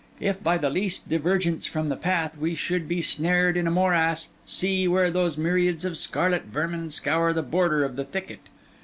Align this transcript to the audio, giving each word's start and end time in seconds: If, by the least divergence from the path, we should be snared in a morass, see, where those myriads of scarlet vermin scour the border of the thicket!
If, 0.19 0.41
by 0.41 0.57
the 0.57 0.71
least 0.71 1.09
divergence 1.09 1.67
from 1.67 1.89
the 1.89 1.95
path, 1.95 2.35
we 2.35 2.55
should 2.55 2.87
be 2.87 3.03
snared 3.03 3.55
in 3.55 3.67
a 3.67 3.69
morass, 3.69 4.29
see, 4.47 4.87
where 4.87 5.11
those 5.11 5.37
myriads 5.37 5.85
of 5.85 5.95
scarlet 5.95 6.45
vermin 6.45 6.89
scour 6.89 7.33
the 7.33 7.43
border 7.43 7.83
of 7.83 7.95
the 7.95 8.05
thicket! 8.05 8.39